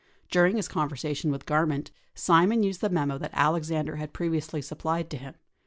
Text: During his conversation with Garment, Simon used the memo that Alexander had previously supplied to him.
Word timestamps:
During 0.31 0.55
his 0.55 0.67
conversation 0.67 1.29
with 1.29 1.45
Garment, 1.45 1.91
Simon 2.15 2.63
used 2.63 2.81
the 2.81 2.89
memo 2.89 3.19
that 3.19 3.29
Alexander 3.35 3.97
had 3.97 4.13
previously 4.13 4.59
supplied 4.59 5.11
to 5.11 5.17
him. 5.17 5.35